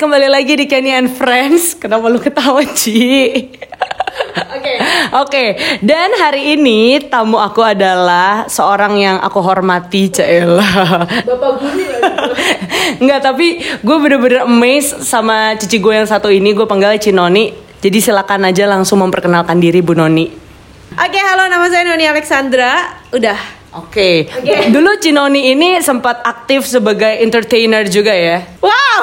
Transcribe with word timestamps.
kembali 0.00 0.32
lagi 0.32 0.56
di 0.56 0.64
Kenny 0.64 0.96
and 0.96 1.12
Friends. 1.12 1.76
Kenapa 1.76 2.08
lu 2.08 2.16
ketawa, 2.16 2.64
Ci? 2.64 3.52
Oke. 4.56 4.72
Oke, 5.12 5.44
dan 5.84 6.16
hari 6.16 6.56
ini 6.56 7.04
tamu 7.04 7.36
aku 7.36 7.60
adalah 7.60 8.48
seorang 8.48 8.96
yang 8.96 9.20
aku 9.20 9.44
hormati, 9.44 10.08
Cela. 10.08 11.04
Bapak 11.04 11.60
Budi 11.60 11.84
Enggak, 12.96 13.20
tapi 13.28 13.60
gue 13.60 13.96
bener-bener 14.00 14.48
amazed 14.48 15.04
sama 15.04 15.52
cici 15.60 15.76
gue 15.76 15.92
yang 15.92 16.08
satu 16.08 16.32
ini. 16.32 16.56
Gue 16.56 16.64
panggilnya 16.64 16.96
Cinoni. 16.96 17.52
Jadi 17.84 18.00
silakan 18.00 18.48
aja 18.48 18.64
langsung 18.72 19.04
memperkenalkan 19.04 19.60
diri, 19.60 19.84
Bu 19.84 19.92
Noni. 19.92 20.32
Oke, 20.96 21.20
halo 21.20 21.44
nama 21.52 21.68
saya 21.68 21.84
Noni 21.84 22.08
Alexandra. 22.08 23.04
Udah. 23.12 23.36
Oke, 23.70 24.26
dulu 24.72 24.96
Cinoni 24.98 25.54
ini 25.54 25.78
sempat 25.78 26.24
aktif 26.26 26.66
sebagai 26.66 27.20
entertainer 27.20 27.84
juga 27.86 28.16
ya. 28.16 28.42
Wow. 28.64 29.00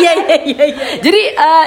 Iya. 0.00 0.12
Iya 0.16 0.36
iya 0.48 0.64
iya. 0.64 0.84
Jadi 1.04 1.22
eh, 1.36 1.66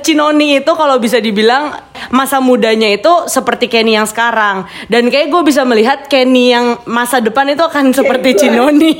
Cinoni 0.00 0.58
itu 0.58 0.72
kalau 0.72 0.96
bisa 0.96 1.20
dibilang 1.20 1.76
masa 2.10 2.40
mudanya 2.40 2.88
itu 2.90 3.28
seperti 3.28 3.68
Kenny 3.68 3.96
yang 3.96 4.08
sekarang 4.08 4.64
dan 4.88 5.08
kayak 5.08 5.28
gue 5.28 5.42
bisa 5.44 5.64
melihat 5.68 6.08
Kenny 6.08 6.52
yang 6.52 6.80
masa 6.88 7.20
depan 7.20 7.48
itu 7.52 7.64
akan 7.64 7.92
seperti 7.92 8.36
Cinoni. 8.40 8.94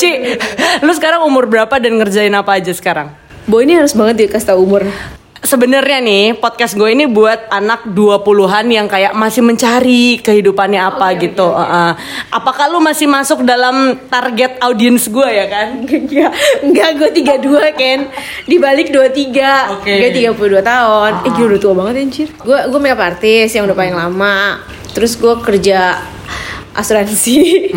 Ci, 0.00 0.10
lu 0.84 0.92
sekarang 0.94 1.26
umur 1.26 1.50
berapa 1.50 1.82
dan 1.82 1.98
ngerjain 1.98 2.32
apa 2.32 2.60
aja 2.60 2.70
sekarang? 2.70 3.10
Boy 3.46 3.66
ini 3.66 3.78
harus 3.78 3.94
banget 3.94 4.26
dikasih 4.26 4.54
tau 4.54 4.62
umur. 4.62 4.86
Sebenarnya 5.44 6.00
nih 6.00 6.24
podcast 6.40 6.72
gue 6.76 6.88
ini 6.88 7.04
buat 7.04 7.52
anak 7.52 7.92
20-an 7.92 8.66
yang 8.72 8.88
kayak 8.88 9.12
masih 9.12 9.44
mencari 9.44 10.16
kehidupannya 10.24 10.80
apa 10.80 11.12
gitu. 11.20 11.44
Heeh. 11.52 11.90
Apakah 12.32 12.72
lu 12.72 12.80
masih 12.80 13.04
masuk 13.04 13.44
dalam 13.44 14.00
target 14.08 14.56
audiens 14.64 15.04
gue 15.04 15.28
ya 15.28 15.46
kan? 15.48 15.68
Enggak, 16.06 16.32
enggak 16.62 16.90
gue 16.96 17.10
32 17.20 17.80
Ken. 17.80 18.00
Di 18.48 18.56
balik 18.56 18.88
23. 18.88 19.76
Oke. 19.80 19.92
Gue 19.92 20.10
32 20.32 20.64
tahun. 20.64 21.10
Eh 21.28 21.30
gila 21.36 21.46
udah 21.52 21.60
tua 21.60 21.74
banget 21.76 21.94
anjir. 22.00 22.28
Gue 22.40 22.58
gue 22.72 22.80
makeup 22.80 23.02
artist 23.04 23.52
yang 23.52 23.68
udah 23.68 23.76
paling 23.76 23.96
lama. 23.96 24.64
Terus 24.96 25.20
gue 25.20 25.34
kerja 25.44 26.00
asuransi, 26.76 27.72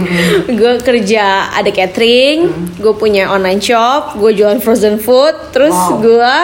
gue 0.46 0.74
kerja 0.80 1.50
ada 1.52 1.72
catering, 1.72 2.52
gue 2.78 2.94
punya 2.94 3.32
online 3.32 3.60
shop, 3.60 4.20
gue 4.20 4.36
jualan 4.36 4.60
frozen 4.60 5.00
food, 5.00 5.34
terus 5.50 5.72
Wow. 5.72 6.04
gue 6.04 6.36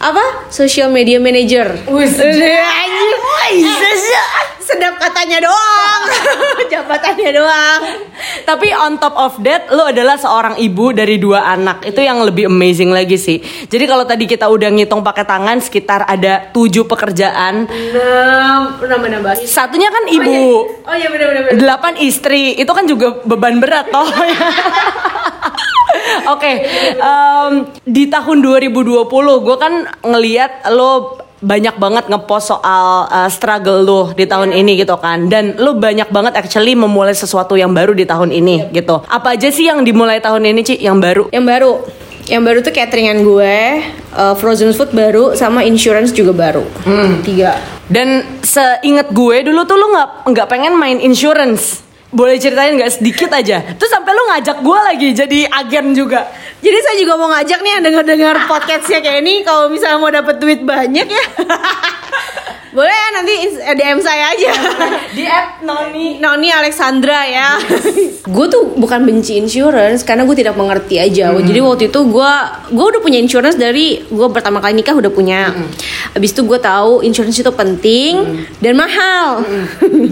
apa 0.00 0.24
social 0.50 0.90
media 0.90 1.16
manager. 1.16 1.78
Wih. 1.86 2.10
sedap 4.70 4.94
katanya 4.96 5.38
doang, 5.40 6.00
jabatannya 6.72 7.30
doang. 7.32 7.80
Tapi 8.42 8.68
on 8.70 8.96
top 8.96 9.14
of 9.14 9.34
that, 9.40 9.66
lu 9.68 9.82
adalah 9.82 10.14
seorang 10.14 10.54
ibu 10.56 10.90
dari 10.90 11.16
dua 11.16 11.42
anak. 11.48 11.82
Itu 11.82 11.98
yang 11.98 12.22
lebih 12.22 12.46
amazing 12.46 12.90
lagi 12.90 13.16
sih. 13.16 13.38
Jadi 13.42 13.84
kalau 13.84 14.04
tadi 14.04 14.24
kita 14.24 14.46
udah 14.46 14.70
ngitung 14.70 15.02
pakai 15.02 15.24
tangan, 15.24 15.58
sekitar 15.58 16.04
ada 16.04 16.50
tujuh 16.50 16.84
pekerjaan. 16.84 17.66
Nambah 17.66 19.08
nambahin. 19.10 19.46
Satunya 19.46 19.88
kan 19.88 20.04
ibu, 20.06 20.66
Oh 20.80 20.94
iya 20.94 21.08
benar 21.08 21.26
benar. 21.30 21.42
benar. 21.46 21.58
delapan 21.58 21.94
istri. 21.98 22.54
Itu 22.54 22.70
kan 22.70 22.86
juga 22.86 23.20
beban 23.22 23.58
berat 23.58 23.90
toh. 23.90 24.06
Oke, 26.28 26.52
em, 26.96 27.52
di 27.82 28.06
tahun 28.06 28.42
2020 28.42 29.06
gue 29.40 29.56
kan 29.56 29.72
ngeliat 30.02 30.68
lo 30.70 31.16
banyak 31.40 31.76
banget 31.80 32.04
ngepost 32.12 32.52
soal 32.52 33.08
uh, 33.08 33.28
struggle 33.32 33.80
lo 33.80 34.00
di 34.12 34.28
tahun 34.28 34.52
ini 34.52 34.76
gitu 34.80 34.96
kan. 35.00 35.28
Dan 35.32 35.56
lo 35.56 35.76
banyak 35.76 36.12
banget 36.12 36.36
actually 36.36 36.76
memulai 36.76 37.16
sesuatu 37.16 37.56
yang 37.56 37.72
baru 37.72 37.96
di 37.96 38.04
tahun 38.04 38.28
ini 38.30 38.68
gitu. 38.70 39.00
Apa 39.08 39.34
aja 39.34 39.48
sih 39.48 39.66
yang 39.66 39.80
dimulai 39.82 40.20
tahun 40.20 40.44
ini 40.44 40.60
Ci 40.60 40.74
yang 40.84 41.00
baru? 41.00 41.32
Yang 41.32 41.44
baru, 41.48 41.72
yang 42.28 42.42
baru 42.44 42.58
tuh 42.60 42.72
cateringan 42.76 43.18
gue, 43.24 43.56
uh, 44.14 44.34
frozen 44.36 44.70
food 44.76 44.92
baru, 44.92 45.32
sama 45.34 45.64
insurance 45.64 46.12
juga 46.12 46.36
baru. 46.36 46.64
Tiga. 47.24 47.56
dan 47.90 48.22
seingat 48.46 49.10
gue 49.10 49.36
dulu 49.42 49.66
tuh 49.66 49.74
lo 49.74 49.90
nggak 49.90 50.30
nggak 50.30 50.46
pengen 50.46 50.78
main 50.78 51.02
insurance 51.02 51.82
boleh 52.10 52.36
ceritain 52.42 52.74
nggak? 52.74 52.90
Sedikit 52.90 53.30
aja. 53.30 53.62
Terus 53.62 53.90
sampai 53.90 54.12
lo 54.14 54.22
ngajak 54.34 54.58
gue 54.62 54.78
lagi 54.82 55.08
jadi 55.14 55.38
agen 55.46 55.94
juga. 55.94 56.26
Jadi 56.60 56.78
saya 56.82 56.96
juga 57.00 57.14
mau 57.16 57.30
ngajak 57.32 57.58
nih 57.62 57.72
yang 57.78 57.82
denger-dengar 57.86 58.34
podcastnya 58.44 58.98
kayak 59.00 59.24
ini, 59.24 59.40
kalau 59.46 59.72
misalnya 59.72 59.98
mau 59.98 60.12
dapet 60.12 60.36
duit 60.36 60.60
banyak 60.60 61.08
ya, 61.08 61.24
boleh 62.70 62.90
ya 62.90 63.06
nanti 63.12 63.32
ins- 63.42 63.62
DM 63.62 63.98
saya 63.98 64.30
aja. 64.30 64.52
di 65.16 65.26
app 65.26 65.58
Noni 65.60 66.22
Noni 66.22 66.48
Alexandra 66.48 67.26
ya. 67.26 67.58
gue 68.36 68.46
tuh 68.46 68.78
bukan 68.78 69.02
benci 69.02 69.34
insurance 69.36 70.06
karena 70.06 70.22
gue 70.22 70.36
tidak 70.38 70.54
mengerti 70.54 71.02
aja. 71.02 71.34
Jadi 71.34 71.58
waktu 71.58 71.90
itu 71.90 72.00
gue 72.06 72.32
gue 72.70 72.86
udah 72.86 73.00
punya 73.02 73.18
insurance 73.18 73.58
dari 73.58 73.98
gue 74.06 74.28
pertama 74.30 74.62
kali 74.62 74.78
nikah 74.78 74.94
udah 74.94 75.10
punya. 75.10 75.50
Habis 76.14 76.30
itu 76.30 76.46
gue 76.46 76.58
tahu 76.58 77.02
insurance 77.02 77.36
itu 77.36 77.50
penting 77.50 78.46
dan 78.62 78.78
mahal. 78.78 79.42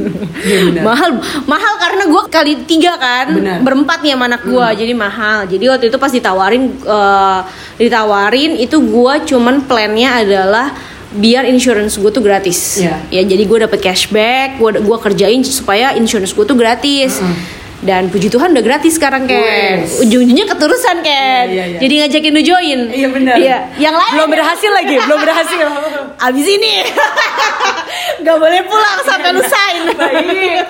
mahal 0.86 1.18
mahal 1.46 1.74
karena 1.78 2.04
gue 2.06 2.22
kali 2.26 2.52
tiga 2.66 2.98
kan 2.98 3.26
Benar. 3.34 3.58
berempat 3.62 4.02
nih 4.02 4.18
sama 4.18 4.24
anak 4.26 4.42
gue 4.42 4.66
jadi 4.82 4.92
mahal. 4.98 5.38
Jadi 5.46 5.64
waktu 5.70 5.84
itu 5.90 5.98
pas 5.98 6.10
ditawarin 6.10 6.64
eh, 6.74 7.40
ditawarin 7.78 8.58
itu 8.58 8.82
gue 8.82 9.14
cuman 9.30 9.62
plannya 9.62 10.26
adalah 10.26 10.74
biar 11.14 11.48
insurance 11.48 11.96
gue 11.96 12.10
tuh 12.12 12.20
gratis. 12.20 12.84
Iya. 12.84 13.00
ya 13.08 13.22
jadi 13.24 13.42
gue 13.48 13.58
dapet 13.64 13.80
cashback 13.80 14.60
gue 14.60 14.84
gua 14.84 14.98
kerjain 15.00 15.40
supaya 15.44 15.96
insurance 15.96 16.36
gue 16.36 16.44
tuh 16.44 16.58
gratis. 16.58 17.20
Dan 17.78 18.10
puji 18.10 18.26
Tuhan 18.26 18.50
udah 18.58 18.64
gratis 18.66 18.98
sekarang 18.98 19.30
Ken. 19.30 19.86
Wes. 19.86 20.02
ujung-ujungnya 20.02 20.50
keterusan 20.50 20.98
Ken. 20.98 21.46
Iya, 21.46 21.46
iya, 21.46 21.64
iya. 21.70 21.78
jadi 21.78 21.94
ngajakin 22.02 22.32
lu 22.34 22.42
join. 22.42 22.80
Iya, 22.90 23.08
benar. 23.14 23.36
iya. 23.38 23.58
Yang 23.78 23.96
lain 24.02 24.12
belum 24.18 24.30
berhasil 24.34 24.70
lagi 24.74 24.94
belum 24.98 25.20
berhasil. 25.22 25.66
Abis 26.26 26.46
ini. 26.50 26.74
Nggak 28.26 28.36
boleh 28.42 28.60
pulang 28.66 28.98
sampai 29.06 29.30
lu 29.30 29.42
sign. 29.46 29.82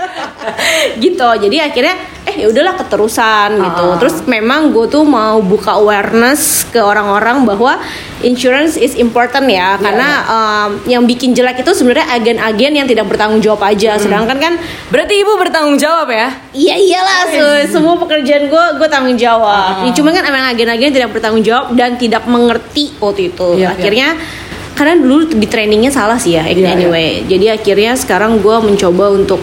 Gitu. 1.05 1.29
Jadi 1.49 1.57
akhirnya 1.57 1.97
ya 2.39 2.47
udahlah 2.47 2.75
keterusan 2.75 3.59
gitu 3.59 3.85
Ah. 3.85 3.97
terus 3.97 4.23
memang 4.25 4.71
gue 4.71 4.87
tuh 4.87 5.03
mau 5.03 5.39
buka 5.39 5.75
awareness 5.75 6.41
ke 6.65 6.79
orang-orang 6.79 7.43
bahwa 7.43 7.77
insurance 8.21 8.75
is 8.75 8.95
important 8.95 9.47
ya 9.47 9.75
karena 9.77 10.09
um, 10.25 10.69
yang 10.85 11.03
bikin 11.03 11.33
jelek 11.33 11.59
itu 11.59 11.73
sebenarnya 11.73 12.07
agen-agen 12.09 12.73
yang 12.75 12.87
tidak 12.87 13.05
bertanggung 13.05 13.39
jawab 13.39 13.63
aja 13.65 13.91
Hmm. 13.91 14.03
sedangkan 14.03 14.39
kan 14.39 14.53
berarti 14.89 15.15
ibu 15.17 15.35
bertanggung 15.37 15.77
jawab 15.77 16.09
ya 16.09 16.31
Iya 16.51 16.75
iyalah 16.77 17.21
se- 17.27 17.69
semua 17.71 17.95
pekerjaan 17.97 18.47
gue 18.47 18.65
gue 18.75 18.89
tanggung 18.89 19.15
jawab. 19.17 19.47
Ah. 19.75 19.85
Ya, 19.85 19.93
Cuma 19.93 20.11
kan 20.11 20.23
emang 20.23 20.47
agen-agen 20.49 20.91
tidak 20.91 21.11
bertanggung 21.11 21.43
jawab 21.43 21.71
dan 21.73 21.95
tidak 21.95 22.23
mengerti 22.25 22.95
waktu 22.97 23.29
itu. 23.29 23.49
Iya, 23.57 23.73
akhirnya 23.73 24.09
karena 24.73 24.95
dulu 24.97 25.27
di 25.29 25.45
trainingnya 25.45 25.91
salah 25.91 26.15
sih 26.15 26.33
ya 26.33 26.45
Iya, 26.45 26.71
anyway. 26.71 27.23
Jadi 27.25 27.47
akhirnya 27.49 27.95
sekarang 27.95 28.39
gue 28.39 28.57
mencoba 28.61 29.11
untuk 29.11 29.43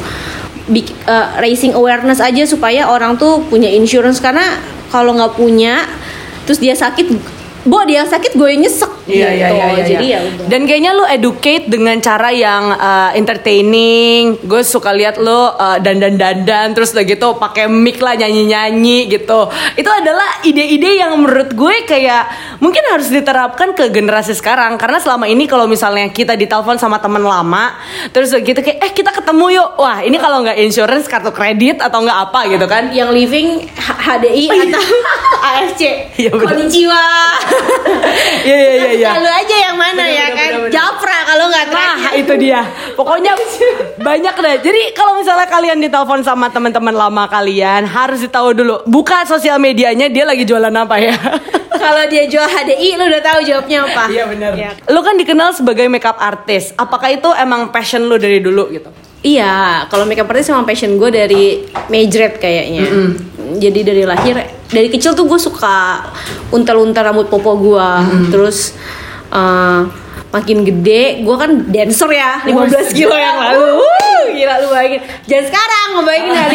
eh, 0.74 1.28
raising 1.42 1.74
awareness 1.78 2.22
aja 2.22 2.44
supaya 2.48 2.90
orang 2.90 3.18
tuh 3.18 3.44
punya 3.50 3.70
insurance. 3.70 4.18
Karena 4.22 4.46
kalau 4.90 5.14
nggak 5.14 5.38
punya 5.38 5.86
terus 6.46 6.62
dia 6.62 6.78
sakit, 6.78 7.36
Bo 7.66 7.82
dia 7.82 8.06
sakit 8.06 8.38
gue 8.38 8.52
nyesek 8.62 9.05
Iya, 9.06 9.30
gitu. 9.30 9.38
iya, 9.38 9.48
iya, 9.54 9.66
iya, 9.70 9.84
Jadi 9.86 10.06
iya. 10.10 10.18
ya 10.18 10.20
udah. 10.26 10.46
Dan 10.50 10.62
kayaknya 10.66 10.92
lu 10.98 11.06
educate 11.06 11.66
dengan 11.70 11.98
cara 12.02 12.30
yang 12.34 12.64
uh, 12.74 13.12
entertaining. 13.14 14.42
Gue 14.42 14.66
suka 14.66 14.90
lihat 14.92 15.22
lu 15.22 15.30
uh, 15.30 15.78
dandan-dandan 15.78 16.74
terus 16.74 16.92
udah 16.98 17.06
gitu 17.06 17.38
pakai 17.38 17.70
mic 17.70 18.02
lah 18.02 18.18
nyanyi-nyanyi 18.18 19.06
gitu. 19.14 19.50
Itu 19.78 19.90
adalah 19.90 20.42
ide-ide 20.42 21.06
yang 21.06 21.22
menurut 21.22 21.54
gue 21.54 21.76
kayak 21.86 22.58
mungkin 22.58 22.82
harus 22.90 23.14
diterapkan 23.14 23.78
ke 23.78 23.94
generasi 23.94 24.34
sekarang 24.34 24.74
karena 24.82 24.98
selama 24.98 25.30
ini 25.30 25.46
kalau 25.46 25.70
misalnya 25.70 26.10
kita 26.10 26.34
ditelepon 26.34 26.82
sama 26.82 26.98
teman 26.98 27.22
lama 27.22 27.78
terus 28.10 28.34
gitu 28.34 28.58
kayak 28.58 28.82
eh 28.82 28.92
kita 28.92 29.14
ketemu 29.14 29.62
yuk. 29.62 29.70
Wah, 29.78 30.02
ini 30.02 30.18
kalau 30.18 30.42
nggak 30.42 30.58
insurance 30.66 31.06
kartu 31.06 31.30
kredit 31.30 31.78
atau 31.78 32.02
nggak 32.02 32.20
apa 32.32 32.40
gitu 32.50 32.66
kan. 32.66 32.90
yang 32.96 33.12
living 33.14 33.70
HDI 33.78 34.46
atau 34.70 34.84
AFC. 35.46 35.82
Iya. 36.16 36.32
Konnichiwa. 36.32 37.06
Iya 38.46 38.56
iya 38.56 38.70
iya 38.72 38.95
iya. 38.96 39.10
Lalu 39.20 39.30
aja 39.30 39.56
yang 39.70 39.76
mana 39.76 40.04
Bener, 40.04 40.10
ya 40.10 40.26
bener, 40.26 40.36
kan? 40.36 40.50
bener, 40.50 40.62
bener. 40.64 40.74
Japra 40.74 41.18
kalau 41.28 41.46
nggak 41.52 41.66
Nah, 41.76 42.14
itu 42.16 42.34
dia. 42.40 42.62
Pokoknya 42.96 43.32
banyak 44.00 44.36
deh. 44.36 44.56
Jadi 44.64 44.82
kalau 44.96 45.20
misalnya 45.20 45.48
kalian 45.48 45.78
ditelepon 45.84 46.22
sama 46.24 46.48
teman-teman 46.48 46.96
lama 46.96 47.24
kalian, 47.28 47.84
harus 47.84 48.24
ditahu 48.24 48.56
dulu. 48.56 48.76
Buka 48.88 49.28
sosial 49.28 49.60
medianya 49.60 50.08
dia 50.08 50.24
lagi 50.24 50.48
jualan 50.48 50.72
apa 50.72 50.96
ya. 51.00 51.16
Kalau 51.76 52.08
dia 52.08 52.26
jual 52.26 52.48
HDI, 52.48 52.98
lu 52.98 53.04
udah 53.12 53.22
tahu 53.22 53.40
jawabnya 53.46 53.86
apa? 53.86 54.04
Iya 54.10 54.24
benar. 54.26 54.52
Iya. 54.58 54.72
Lu 54.90 55.06
kan 55.06 55.20
dikenal 55.20 55.54
sebagai 55.54 55.86
makeup 55.92 56.18
artist. 56.18 56.74
Apakah 56.80 57.14
itu 57.14 57.30
emang 57.36 57.70
passion 57.70 58.08
lu 58.10 58.16
dari 58.18 58.40
dulu 58.42 58.72
gitu? 58.74 58.90
Iya, 59.22 59.86
kalau 59.92 60.08
makeup 60.08 60.26
artist 60.32 60.50
emang 60.50 60.66
passion 60.66 60.98
gue 60.98 61.10
dari 61.14 61.68
majret 61.92 62.42
kayaknya. 62.42 62.90
Jadi 63.56 63.80
dari 63.86 64.04
lahir, 64.04 64.36
dari 64.68 64.88
kecil 64.90 65.14
tuh 65.14 65.30
gue 65.30 65.38
suka 65.38 66.02
untel-untel 66.50 67.06
rambut 67.06 67.28
popo 67.30 67.54
gue. 67.58 67.90
Terus 68.34 68.74
eh, 69.30 69.82
makin 70.36 70.68
gede, 70.68 71.24
gue 71.24 71.36
kan 71.40 71.52
dancer 71.72 72.10
ya, 72.12 72.44
15 72.44 72.92
kilo 72.92 73.16
yang 73.16 73.40
lalu. 73.40 73.80
Wuh, 73.80 74.24
gila 74.36 74.56
lu 74.60 74.68
bayangin. 74.68 75.02
Jangan 75.32 75.46
sekarang 75.48 75.88
ngebayangin 75.96 76.32
ya 76.36 76.46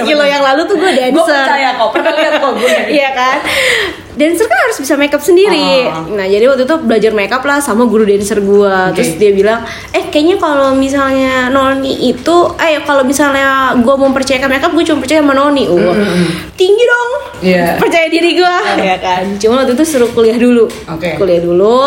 15 0.00 0.08
kilo 0.08 0.24
yang 0.24 0.40
lalu 0.40 0.60
tuh 0.64 0.76
gue 0.80 0.90
dancer. 0.96 1.12
Gue 1.12 1.24
percaya 1.28 1.68
kok, 1.76 1.88
pernah 1.92 2.12
lihat 2.16 2.34
kok 2.40 2.52
gue. 2.56 2.76
Iya 2.96 3.10
kan? 3.12 3.36
Dancer 4.16 4.48
kan 4.48 4.58
harus 4.66 4.78
bisa 4.80 4.96
makeup 4.96 5.20
sendiri. 5.20 5.86
Ah. 5.86 6.02
nah 6.08 6.26
jadi 6.26 6.48
waktu 6.48 6.64
itu 6.64 6.76
belajar 6.82 7.12
makeup 7.12 7.44
lah 7.44 7.60
sama 7.60 7.84
guru 7.84 8.08
dancer 8.08 8.40
gua. 8.40 8.90
Oke. 8.90 9.00
terus 9.00 9.20
dia 9.20 9.30
bilang 9.36 9.60
eh 9.92 10.08
kayaknya 10.08 10.40
kalau 10.40 10.72
misalnya 10.72 11.52
Noni 11.52 12.10
itu 12.10 12.36
eh 12.56 12.80
kalau 12.82 13.04
misalnya 13.04 13.76
gua 13.84 13.94
mau 14.00 14.10
percayakan 14.10 14.48
makeup 14.48 14.72
gue 14.72 14.84
cuma 14.88 14.98
percaya 15.04 15.20
sama 15.20 15.36
Noni. 15.36 15.68
Uh, 15.68 15.94
tinggi 16.56 16.84
dong. 16.84 17.10
Iya. 17.44 17.76
percaya 17.76 18.08
diri 18.08 18.40
gua. 18.40 18.56
Ya 18.86 18.96
kan? 19.02 19.36
Cuma 19.36 19.62
waktu 19.62 19.76
itu 19.76 19.84
suruh 19.84 20.10
kuliah 20.16 20.40
dulu. 20.40 20.66
Oke. 20.88 21.20
kuliah 21.20 21.44
dulu 21.44 21.84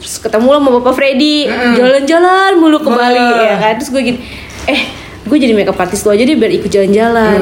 terus 0.00 0.16
ketemu 0.16 0.48
lah 0.56 0.60
sama 0.64 0.70
bapak 0.80 0.94
Freddy. 0.96 1.44
Jalan-jalan 1.76 2.56
mulu 2.56 2.80
ke. 2.80 2.88
Bali 2.88 3.20
ya 3.20 3.56
kan? 3.60 3.72
Terus 3.80 3.90
gue 3.92 4.02
gini 4.04 4.20
eh 4.68 4.99
gue 5.30 5.38
jadi 5.38 5.54
makeup 5.54 5.78
artist 5.78 6.02
lo 6.02 6.10
aja 6.10 6.26
deh 6.26 6.34
biar 6.34 6.50
ikut 6.50 6.66
jalan-jalan. 6.66 7.40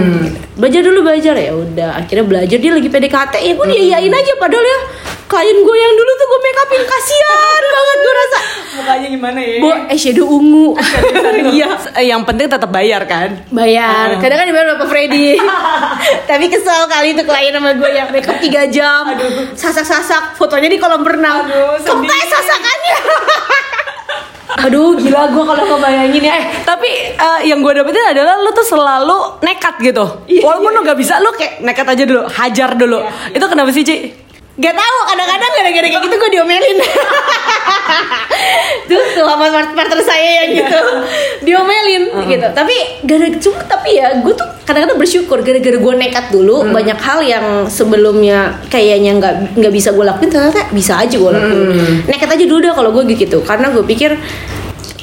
Belajar 0.61 0.81
dulu 0.85 1.01
belajar. 1.01 1.33
Ya 1.35 1.57
udah 1.57 1.97
akhirnya 1.97 2.25
belajar 2.29 2.59
dia 2.61 2.73
lagi 2.77 2.89
PDKT 2.93 3.35
ya 3.41 3.53
gue 3.57 3.67
diayain 3.67 4.13
aja 4.13 4.33
padahal 4.37 4.61
ya 4.61 4.79
klien 5.29 5.59
gue 5.61 5.77
yang 5.77 5.93
dulu 5.93 6.11
tuh 6.17 6.27
gue 6.29 6.41
make 6.41 6.61
upin 6.65 6.83
kasihan 6.85 7.63
banget 7.75 7.97
gue 7.99 8.13
rasa. 8.13 8.39
Mukanya 8.79 9.09
gimana 9.11 9.39
ya? 9.41 9.59
bu 9.59 9.69
eyeshadow 9.89 10.27
ungu. 10.29 10.69
Iya. 11.49 11.69
Eh, 11.97 12.13
yang 12.13 12.29
penting 12.29 12.51
tetap 12.51 12.69
bayar 12.69 13.09
kan? 13.09 13.41
bayar. 13.49 14.21
Kadang 14.21 14.45
kan 14.45 14.47
dibayar 14.53 14.77
bapak 14.77 14.89
Freddy? 14.93 15.41
Tapi 16.31 16.45
kesel 16.53 16.85
kali 16.85 17.17
itu 17.17 17.23
klien 17.25 17.57
sama 17.57 17.73
gue 17.73 17.89
yang 17.89 18.13
makeup 18.13 18.37
3 18.37 18.69
jam. 18.69 19.09
Sasak-sasak. 19.57 20.37
Fotonya 20.37 20.69
di 20.69 20.77
kolam 20.77 21.01
renang. 21.01 21.49
Aduh, 21.49 21.81
kempes 21.81 22.27
sasakannya 22.29 22.97
aduh 24.59 24.99
gila 24.99 25.31
gue 25.31 25.45
kalau 25.47 25.65
ngebayangin 25.65 26.23
ya 26.23 26.33
eh 26.35 26.45
Tapi 26.67 26.91
eh, 27.15 27.41
yang 27.47 27.63
gue 27.63 27.73
dapetin 27.73 28.03
adalah 28.11 28.43
lu 28.43 28.51
tuh 28.51 28.67
selalu 28.67 29.39
nekat 29.41 29.79
gitu. 29.81 30.05
Iya, 30.27 30.43
Walaupun 30.43 30.71
lu 30.75 30.81
gak 30.83 30.99
bisa, 30.99 31.23
lu 31.23 31.31
kayak 31.33 31.63
nekat 31.63 31.87
aja 31.87 32.03
dulu, 32.05 32.23
hajar 32.27 32.71
dulu. 32.75 32.99
Itu 33.31 33.47
kenapa 33.47 33.71
sih, 33.71 33.87
Ci? 33.87 33.97
Gak 34.59 34.75
tahu 34.75 34.97
kadang-kadang 35.07 35.51
gara-gara 35.55 35.87
kayak 35.87 36.03
gitu 36.03 36.15
gue 36.19 36.31
diomelin 36.35 36.79
sama 39.29 39.53
part- 39.53 39.77
partner 39.77 40.01
saya 40.01 40.31
yang 40.43 40.65
gitu. 40.65 40.81
Diomelin 41.45 42.05
gitu. 42.25 42.47
Tapi 42.51 42.77
gara 43.05 43.27
cuma 43.37 43.61
tapi 43.63 44.01
ya 44.01 44.17
gue 44.19 44.33
tuh 44.33 44.49
kadang-kadang 44.65 44.97
bersyukur 44.97 45.41
Gara-gara 45.41 45.77
gue 45.77 45.95
nekat 45.97 46.29
dulu 46.29 46.69
Banyak 46.69 46.99
hal 46.99 47.21
yang 47.21 47.45
sebelumnya 47.69 48.57
kayaknya 48.69 49.17
nggak 49.17 49.35
nggak 49.57 49.73
bisa 49.73 49.93
gue 49.93 50.05
lakuin 50.05 50.29
Ternyata 50.29 50.73
bisa 50.73 50.97
aja 50.97 51.17
gue 51.17 51.31
lakuin. 51.33 51.69
Nekat 52.09 52.29
aja 52.37 52.45
dulu 52.45 52.61
dah 52.65 52.73
kalau 52.73 52.91
gue 52.93 53.05
gitu. 53.13 53.45
Karena 53.45 53.69
gue 53.69 53.85
pikir 53.85 54.17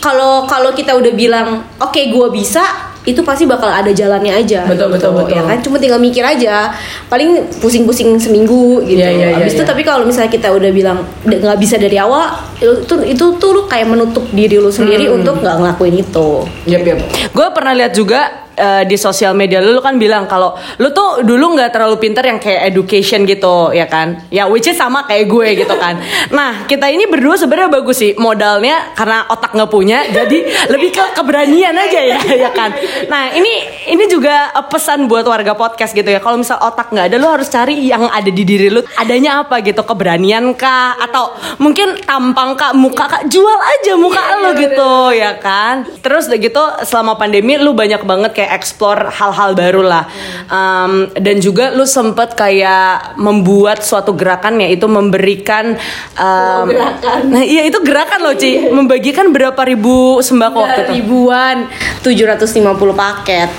kalau 0.01 0.45
kalau 0.45 0.69
kita 0.69 0.94
udah 0.94 1.13
bilang 1.13 1.48
oke 1.77 1.98
gue 1.98 2.27
bisa 2.30 2.62
itu 3.05 3.21
pasti 3.21 3.45
bakal 3.45 3.69
ada 3.69 3.89
jalannya 3.89 4.33
aja 4.35 4.65
Betul, 4.65 4.89
gitu, 4.91 5.09
betul, 5.09 5.11
betul. 5.15 5.33
ya 5.33 5.41
kan 5.41 5.57
cuma 5.61 5.77
tinggal 5.77 5.97
mikir 5.97 6.21
aja 6.21 6.73
paling 7.05 7.45
pusing-pusing 7.57 8.17
seminggu 8.17 8.81
gitu 8.83 8.97
Iya, 8.97 9.09
iya, 9.09 9.27
iya, 9.31 9.37
abis 9.39 9.53
itu 9.53 9.61
iya. 9.61 9.69
tapi 9.69 9.81
kalau 9.81 10.03
misalnya 10.03 10.27
kita 10.27 10.49
udah 10.49 10.69
bilang 10.69 10.97
"Udah 11.21 11.37
nggak 11.39 11.59
bisa 11.59 11.77
dari 11.77 11.95
awal 11.95 12.33
itu 12.57 12.93
itu 13.05 13.25
tuh 13.35 13.49
lu 13.51 13.61
kayak 13.65 13.87
menutup 13.87 14.25
diri 14.29 14.57
lu 14.57 14.69
sendiri 14.69 15.05
Hmm. 15.05 15.21
untuk 15.21 15.37
nggak 15.37 15.55
ngelakuin 15.55 15.95
itu 15.97 16.29
Yap, 16.65 16.81
yap. 16.83 16.99
Gue 17.29 17.47
pernah 17.51 17.73
lihat 17.73 17.93
juga 17.93 18.44
eh, 18.55 18.83
di 18.87 18.97
sosial 18.97 19.35
media 19.37 19.61
lu, 19.61 19.75
lu 19.75 19.81
kan 19.83 19.99
bilang 19.99 20.25
kalau 20.25 20.55
lu 20.79 20.89
tuh 20.95 21.21
dulu 21.21 21.59
nggak 21.59 21.75
terlalu 21.75 21.99
pinter 22.01 22.23
yang 22.25 22.39
kayak 22.39 22.71
education 22.71 23.27
gitu 23.27 23.75
ya 23.75 23.85
kan? 23.85 24.25
Ya 24.31 24.47
which 24.49 24.65
is 24.65 24.79
sama 24.79 25.03
kayak 25.05 25.29
gue 25.29 25.47
gitu 25.61 25.75
kan. 25.75 25.99
Nah 26.31 26.65
kita 26.65 26.89
ini 26.89 27.05
berdua 27.05 27.35
sebenarnya 27.35 27.69
bagus 27.69 27.99
sih 27.99 28.11
modalnya 28.15 28.95
karena 28.95 29.27
otak 29.29 29.53
nggak 29.53 29.71
punya 29.71 30.07
jadi 30.09 30.71
lebih 30.71 30.89
ke 30.95 31.03
keberanian 31.13 31.75
aja 31.75 32.01
ya 32.01 32.19
ya 32.47 32.49
kan? 32.55 32.71
Nah 33.11 33.35
ini 33.35 33.53
ini 33.91 34.03
juga 34.09 34.51
pesan 34.71 35.05
buat 35.05 35.27
warga 35.27 35.53
podcast 35.53 35.91
gitu 35.93 36.07
ya. 36.07 36.23
Kalau 36.23 36.39
misal 36.39 36.57
otak 36.59 36.89
nggak 36.91 37.11
ada 37.13 37.17
lu 37.19 37.27
harus 37.29 37.47
cari 37.51 37.75
yang 37.85 38.07
ada 38.09 38.31
di 38.31 38.43
diri 38.47 38.71
lu. 38.71 38.81
Adanya 38.95 39.43
apa 39.43 39.59
gitu? 39.61 39.83
Keberanian 39.83 40.55
kah? 40.55 40.97
Atau 40.97 41.35
mungkin 41.59 41.99
tampang 42.03 42.55
kah? 42.55 42.71
Muka 42.71 43.05
kah? 43.07 43.21
Jual 43.27 43.59
aja 43.59 43.93
muka 43.99 44.23
lu 44.41 44.49
gitu 44.57 44.93
ya 45.13 45.37
kan? 45.37 45.85
Terus 45.99 46.31
udah 46.31 46.39
gitu 46.39 46.63
selama 46.87 47.17
pandemi 47.19 47.57
lu 47.59 47.75
banyak 47.75 48.01
banget 48.05 48.31
kayak 48.31 48.44
explore 48.53 49.09
hal-hal 49.09 49.56
baru 49.56 49.81
lah 49.86 50.06
Um, 50.45 51.09
dan 51.18 51.42
juga 51.42 51.74
lu 51.74 51.89
sempet 51.89 52.38
kayak 52.38 53.18
membuat 53.18 53.81
suatu 53.81 54.13
gerakan 54.13 54.62
yaitu 54.62 54.86
memberikan 54.86 55.74
um, 56.13 56.69
gerakan. 56.69 57.33
nah 57.33 57.42
iya 57.42 57.65
itu 57.65 57.81
gerakan 57.81 58.21
loh 58.21 58.38
Ci. 58.38 58.69
Membagikan 58.69 59.33
berapa 59.33 59.57
ribu 59.65 60.21
sembako 60.21 60.62
waktu 60.62 60.81
itu? 60.86 60.94
ribuan. 61.01 61.65
750 62.06 62.62
paket. 62.94 63.50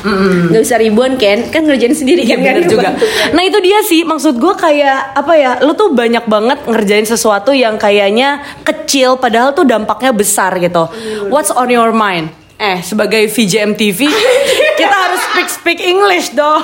Nggak 0.55 0.63
bisa 0.63 0.77
ribuan 0.79 1.19
kan 1.19 1.51
kan 1.51 1.67
ngerjain 1.67 1.91
sendiri 1.91 2.23
Iya 2.23 2.39
kan 2.39 2.47
kan 2.47 2.55
bener 2.63 2.71
juga. 2.71 2.89
Nah 3.35 3.43
itu 3.43 3.59
dia 3.59 3.83
sih. 3.83 4.07
Maksud 4.07 4.39
gue 4.39 4.55
kayak 4.55 5.19
apa 5.19 5.33
ya? 5.35 5.53
Lu 5.67 5.75
tuh 5.75 5.91
banyak 5.91 6.23
banget 6.31 6.59
ngerjain 6.71 7.03
sesuatu 7.03 7.51
yang 7.51 7.75
kayaknya 7.83 8.47
kecil 8.63 9.19
padahal 9.19 9.51
tuh 9.59 9.67
dampaknya 9.67 10.15
besar 10.15 10.55
gitu. 10.63 10.87
What's 11.35 11.51
on 11.51 11.67
your 11.67 11.91
mind? 11.91 12.31
Eh 12.57 12.81
sebagai 12.81 13.27
VJM 13.27 13.75
TV 13.75 14.07
kita 14.77 14.97
harus 14.99 15.21
speak 15.23 15.49
speak 15.51 15.79
English 15.81 16.33
dong. 16.33 16.63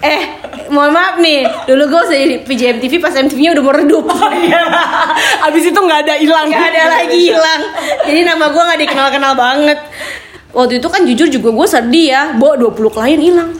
eh 0.00 0.20
mohon 0.66 0.90
maaf 0.90 1.16
nih 1.16 1.48
dulu 1.64 1.88
gue 1.88 2.00
usah 2.02 2.12
jadi 2.14 2.36
PJM 2.40 2.76
TV 2.78 2.98
pas 2.98 3.10
MTV-nya 3.10 3.54
udah 3.54 3.62
mau 3.62 3.72
redup 3.72 4.04
Iya. 4.36 4.62
Abis 5.42 5.64
itu 5.64 5.78
nggak 5.78 6.00
ada 6.02 6.14
hilang. 6.14 6.46
Gak 6.46 6.68
ada 6.68 6.82
lagi 6.94 7.18
hilang 7.24 7.60
Jadi 8.02 8.20
nama 8.22 8.44
gue 8.46 8.62
gak 8.62 8.80
dikenal-kenal 8.80 9.32
banget 9.34 9.78
Waktu 10.50 10.78
itu 10.78 10.86
kan 10.86 11.02
jujur 11.02 11.26
juga 11.28 11.48
gue 11.50 11.66
sedih 11.68 12.06
ya 12.10 12.22
Bawa 12.32 12.54
20 12.60 12.76
klien 12.90 13.18
hilang 13.18 13.50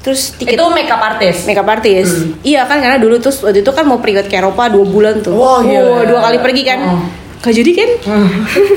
Terus 0.00 0.34
tiket 0.34 0.54
Itu 0.54 0.66
makeup 0.68 0.98
artist. 0.98 1.46
makeup 1.46 1.64
artist 1.64 2.12
Iya 2.42 2.64
kan 2.64 2.78
karena 2.78 2.98
dulu 2.98 3.16
tuh 3.16 3.32
waktu 3.40 3.62
itu 3.62 3.70
kan 3.70 3.84
mau 3.84 3.96
period 3.96 4.26
ke 4.26 4.34
Eropa 4.34 4.66
2 4.66 4.76
bulan 4.86 5.14
tuh 5.20 5.32
Wah, 5.32 5.62
gila. 5.62 6.02
Dua 6.04 6.20
kali 6.20 6.38
pergi 6.40 6.62
kan 6.64 6.78
Oh. 6.82 7.00
Gak 7.42 7.54
jadi 7.54 7.70
kan? 7.72 7.90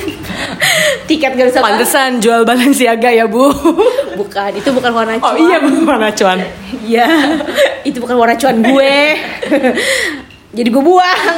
Tiket 1.09 1.31
gak 1.33 1.47
bisa. 1.49 1.59
Pantesan 1.63 2.21
jual 2.21 2.45
Balenciaga 2.45 3.09
ya 3.09 3.25
bu. 3.25 3.49
Bukan 4.19 4.51
itu 4.51 4.69
bukan 4.75 4.91
warna 4.91 5.15
Oh 5.17 5.31
cuan. 5.31 5.39
Iya 5.39 5.57
mana 5.63 6.09
cuan. 6.11 6.39
Iya 6.89 7.07
Itu 7.87 8.03
bukan 8.03 8.19
warna 8.19 8.35
cuan 8.35 8.59
gue. 8.59 8.97
Jadi 10.49 10.69
gue 10.69 10.83
buang. 10.83 11.37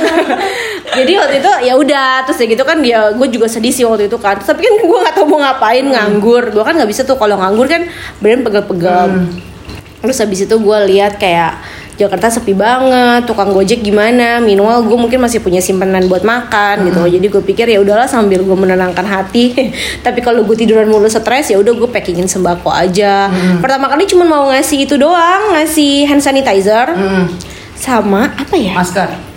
Jadi 0.91 1.12
waktu 1.19 1.35
itu 1.44 1.51
ya 1.68 1.73
udah 1.77 2.25
terus 2.25 2.41
ya 2.41 2.47
gitu 2.50 2.63
kan 2.65 2.81
dia 2.81 3.13
gue 3.13 3.28
juga 3.30 3.45
sedih 3.45 3.69
sih 3.69 3.85
waktu 3.85 4.09
itu 4.09 4.18
kan. 4.18 4.42
Terus 4.42 4.49
tapi 4.49 4.66
kan 4.66 4.73
gue 4.81 4.97
nggak 5.06 5.13
tahu 5.13 5.25
mau 5.30 5.40
ngapain 5.45 5.85
nganggur. 5.85 6.49
Gue 6.49 6.63
kan 6.66 6.73
nggak 6.73 6.90
bisa 6.90 7.06
tuh 7.06 7.16
kalau 7.21 7.37
nganggur 7.37 7.69
kan 7.69 7.85
badan 8.18 8.42
pegel-pegel. 8.42 9.30
Terus 10.01 10.18
habis 10.18 10.40
itu 10.49 10.56
gue 10.57 10.78
lihat 10.90 11.21
kayak 11.21 11.61
Jakarta 12.00 12.31
sepi 12.31 12.56
banget, 12.56 13.28
tukang 13.30 13.52
gojek 13.54 13.83
gimana, 13.83 14.40
minimal 14.44 14.83
gue 14.86 14.98
mungkin 14.98 15.19
masih 15.21 15.40
punya 15.44 15.60
simpanan 15.64 16.07
buat 16.07 16.26
makan 16.26 16.88
gitu. 16.90 17.02
Jadi 17.07 17.26
gue 17.28 17.44
pikir 17.44 17.66
ya 17.69 17.80
udahlah 17.81 18.07
sambil 18.10 18.42
gue 18.42 18.57
menenangkan 18.57 19.06
hati. 19.06 19.54
Tapi 20.06 20.19
kalau 20.24 20.44
gue 20.44 20.56
tiduran 20.57 20.90
mulu 20.90 21.10
stres 21.10 21.52
ya 21.52 21.57
udah 21.60 21.74
gue 21.74 21.90
packingin 21.90 22.30
sembako 22.30 22.71
aja. 22.71 23.30
Pertama 23.60 23.90
kali 23.92 24.06
cuma 24.10 24.24
mau 24.26 24.50
ngasih 24.50 24.86
itu 24.88 24.95
doang, 24.98 25.56
ngasih 25.57 26.07
hand 26.10 26.24
sanitizer 26.24 26.94
sama 27.78 28.30
apa 28.38 28.56
ya? 28.57 28.78
Masker. 28.78 29.31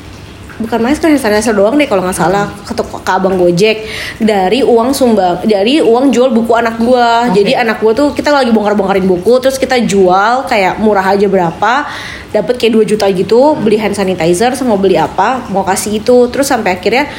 Bukan 0.61 0.79
masker 0.83 1.11
hand 1.11 1.21
sanitizer 1.21 1.55
doang 1.55 1.75
deh 1.75 1.89
kalau 1.89 2.03
nggak 2.05 2.17
salah 2.17 2.47
ke, 2.63 2.73
ke 2.77 3.11
abang 3.11 3.35
gojek. 3.39 3.87
Dari 4.23 4.63
uang 4.63 4.95
sumbang 4.95 5.43
dari 5.47 5.83
uang 5.83 6.15
jual 6.15 6.31
buku 6.31 6.53
anak 6.55 6.79
gua. 6.79 7.31
Jadi 7.33 7.53
anak 7.55 7.83
gua 7.83 7.93
tuh 7.97 8.15
kita 8.15 8.31
lagi 8.31 8.55
bongkar-bongkarin 8.55 9.07
buku 9.07 9.43
terus 9.43 9.59
kita 9.59 9.81
jual 9.83 10.47
kayak 10.47 10.79
murah 10.79 11.05
aja 11.05 11.27
berapa 11.27 11.87
dapat 12.35 12.55
kayak 12.59 12.83
2 12.83 12.91
juta 12.95 13.07
gitu 13.15 13.55
beli 13.63 13.79
hand 13.79 13.95
sanitizer 13.95 14.59
sama 14.59 14.75
beli 14.75 14.99
apa 14.99 15.47
mau 15.51 15.67
kasih 15.67 15.99
itu. 16.03 16.31
Terus 16.31 16.47
sampai 16.47 16.79
akhirnya 16.79 17.11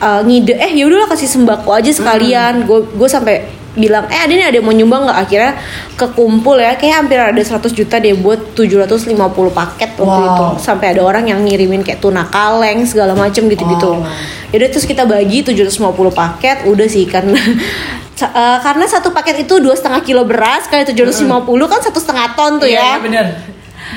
uh, 0.00 0.20
ngide 0.24 0.56
eh 0.56 0.72
ya 0.76 0.84
udahlah 0.88 1.08
kasih 1.08 1.28
sembako 1.28 1.70
aja 1.72 1.90
sekalian. 1.92 2.68
Gue 2.68 2.84
gue 2.84 3.08
sampai 3.08 3.63
bilang 3.74 4.06
eh 4.06 4.22
ada 4.22 4.30
nih 4.30 4.46
ada 4.46 4.56
yang 4.56 4.66
mau 4.66 4.72
nyumbang 4.72 5.02
nggak 5.02 5.18
akhirnya 5.18 5.52
kekumpul 5.94 6.56
ya 6.56 6.74
kayak 6.74 6.94
hampir 6.94 7.18
ada 7.18 7.34
100 7.34 7.58
juta 7.70 7.98
deh 7.98 8.14
buat 8.14 8.54
750 8.54 9.18
paket 9.50 9.90
waktu 9.98 10.20
Wow. 10.22 10.30
itu 10.30 10.46
sampai 10.62 10.94
ada 10.94 11.02
orang 11.02 11.26
yang 11.26 11.42
ngirimin 11.42 11.82
kayak 11.82 11.98
tuna 11.98 12.22
kaleng 12.24 12.86
segala 12.86 13.12
macem 13.12 13.46
gitu-gitu. 13.46 13.98
Oh. 13.98 14.06
Yaudah 14.50 14.68
terus 14.70 14.86
kita 14.86 15.02
bagi 15.04 15.42
750 15.42 15.74
paket 16.10 16.62
udah 16.64 16.86
sih 16.86 17.02
karena 17.04 17.34
eh, 18.22 18.58
karena 18.62 18.86
satu 18.86 19.10
paket 19.10 19.42
itu 19.42 19.58
dua 19.58 19.74
setengah 19.74 20.00
kilo 20.00 20.22
beras 20.22 20.70
kali 20.70 20.86
750 20.86 21.26
kan 21.66 21.80
satu 21.82 21.98
setengah 21.98 22.26
ton 22.32 22.56
tuh 22.56 22.70
Iya, 22.70 22.78
ya. 22.78 23.02
bener. 23.02 23.26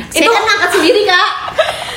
Saya 0.10 0.28
kan 0.28 0.42
ngangkat 0.44 0.70
sendiri 0.74 1.02
kak. 1.06 1.30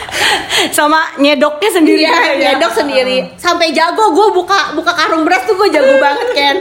Sama 0.76 1.16
nyedoknya 1.16 1.70
sendiri. 1.70 2.04
Iya, 2.04 2.12
ya. 2.12 2.32
nyedok 2.36 2.72
sendiri. 2.72 3.16
Sampai 3.34 3.72
jago 3.72 4.12
gue 4.12 4.28
buka 4.32 4.72
buka 4.72 4.92
karung 4.92 5.24
beras 5.24 5.42
tuh 5.42 5.56
gue 5.56 5.68
jago 5.70 5.96
banget 5.96 6.28
kan. 6.32 6.56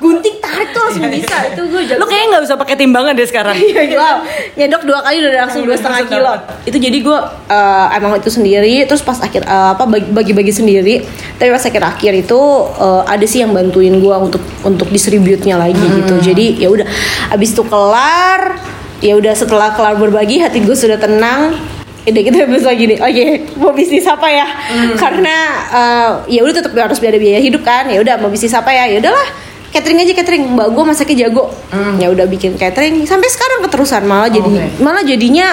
Gunting 0.00 0.40
tarik 0.40 0.72
tuh 0.72 0.80
langsung 0.80 1.04
bisa 1.06 1.36
itu 1.44 1.60
gue 1.60 1.82
jago. 1.84 2.00
Lu 2.00 2.08
kayaknya 2.08 2.26
nggak 2.32 2.42
usah 2.48 2.56
pakai 2.56 2.72
timbangan 2.74 3.12
deh 3.12 3.28
sekarang. 3.28 3.52
Iya, 3.60 3.84
wow. 3.92 4.16
Nyedok 4.56 4.82
dua 4.82 4.98
kali 5.04 5.20
udah 5.20 5.44
langsung 5.44 5.62
dua 5.62 5.76
setengah 5.76 6.08
kilo. 6.08 6.32
Itu 6.64 6.76
jadi 6.76 6.98
gue 6.98 7.18
eh, 7.46 7.86
emang 7.94 8.16
itu 8.16 8.32
sendiri. 8.32 8.88
Terus 8.88 9.04
pas 9.04 9.20
akhir 9.20 9.44
eh, 9.44 9.68
apa 9.70 9.84
bagi- 9.84 10.08
bagi-bagi 10.08 10.52
sendiri. 10.56 11.04
Tapi 11.36 11.48
pas 11.48 11.60
akhir-akhir 11.60 12.12
itu 12.18 12.40
eh, 12.80 13.02
ada 13.04 13.26
sih 13.28 13.44
yang 13.44 13.52
bantuin 13.52 13.92
gue 13.94 14.16
untuk 14.16 14.40
untuk 14.64 14.88
distribute-nya 14.88 15.60
lagi 15.60 15.76
gitu. 15.76 16.16
Jadi 16.18 16.56
ya 16.56 16.72
udah. 16.72 16.88
Abis 17.30 17.52
itu 17.52 17.62
kelar, 17.62 18.56
ya 18.98 19.14
udah 19.14 19.36
setelah 19.36 19.76
kelar 19.76 20.00
berbagi 20.00 20.40
hati 20.40 20.64
gue 20.64 20.74
sudah 20.74 20.96
tenang. 20.96 21.60
Udah 22.00 22.22
kita 22.24 22.48
bisa 22.48 22.72
gini, 22.72 22.96
oke 22.96 23.24
mau 23.60 23.76
bisnis 23.76 24.08
apa 24.08 24.24
ya? 24.26 24.48
Karena 24.96 25.36
eh, 25.68 26.10
ya 26.32 26.40
udah 26.40 26.54
tetap 26.56 26.72
harus 26.72 26.96
ada 26.96 27.20
biaya 27.20 27.36
hidup 27.38 27.60
kan. 27.60 27.84
Ya 27.86 28.00
udah 28.00 28.16
mau 28.16 28.32
bisnis 28.32 28.56
apa 28.56 28.72
ya? 28.72 28.88
Ya 28.88 28.98
udahlah 28.98 29.49
catering 29.70 29.98
aja 30.00 30.12
catering. 30.14 30.42
Mbak 30.52 30.68
gue 30.70 30.84
masaknya 30.84 31.16
jago. 31.26 31.50
Ya 31.96 32.08
udah 32.08 32.26
bikin 32.26 32.54
catering 32.54 33.02
sampai 33.04 33.26
sekarang 33.26 33.62
keterusan 33.62 34.02
malah 34.02 34.26
jadi 34.26 34.46
Oke. 34.46 34.66
malah 34.78 35.02
jadinya 35.02 35.48